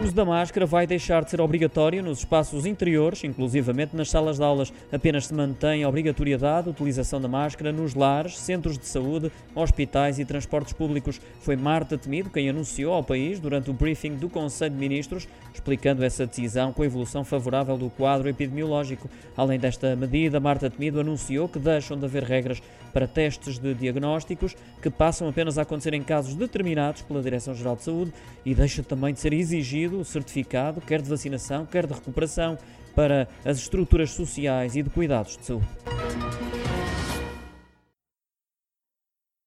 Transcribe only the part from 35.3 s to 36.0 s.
de saúde.